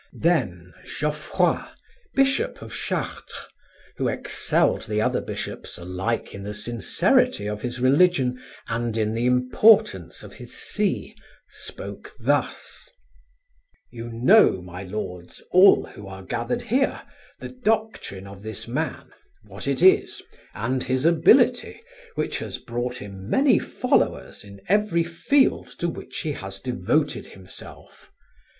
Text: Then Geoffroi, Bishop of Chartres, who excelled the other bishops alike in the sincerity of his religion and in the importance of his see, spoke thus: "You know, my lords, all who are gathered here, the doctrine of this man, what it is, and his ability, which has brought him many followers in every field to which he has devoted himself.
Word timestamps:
Then 0.17 0.73
Geoffroi, 0.97 1.63
Bishop 2.15 2.63
of 2.63 2.73
Chartres, 2.73 3.49
who 3.97 4.07
excelled 4.07 4.87
the 4.87 4.99
other 4.99 5.21
bishops 5.21 5.77
alike 5.77 6.33
in 6.33 6.41
the 6.41 6.55
sincerity 6.55 7.45
of 7.45 7.61
his 7.61 7.79
religion 7.79 8.41
and 8.67 8.97
in 8.97 9.13
the 9.13 9.27
importance 9.27 10.23
of 10.23 10.33
his 10.33 10.57
see, 10.57 11.13
spoke 11.47 12.09
thus: 12.19 12.89
"You 13.91 14.09
know, 14.11 14.63
my 14.63 14.81
lords, 14.81 15.43
all 15.51 15.85
who 15.85 16.07
are 16.07 16.23
gathered 16.23 16.63
here, 16.63 17.03
the 17.39 17.49
doctrine 17.49 18.25
of 18.25 18.41
this 18.41 18.67
man, 18.67 19.11
what 19.43 19.67
it 19.67 19.83
is, 19.83 20.19
and 20.55 20.81
his 20.83 21.05
ability, 21.05 21.79
which 22.15 22.39
has 22.39 22.57
brought 22.57 22.97
him 22.97 23.29
many 23.29 23.59
followers 23.59 24.43
in 24.43 24.61
every 24.67 25.03
field 25.03 25.67
to 25.77 25.87
which 25.87 26.21
he 26.21 26.31
has 26.31 26.59
devoted 26.59 27.27
himself. 27.27 28.11